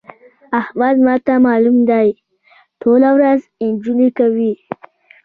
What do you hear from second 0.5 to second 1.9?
احمد ما ته مالوم